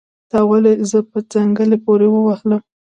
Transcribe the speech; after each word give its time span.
تا 0.31 0.39
ولې 0.49 0.73
زه 0.91 0.99
په 1.11 1.19
څنګلي 1.31 1.77
پوري 1.83 2.07
وهلم 2.09 2.61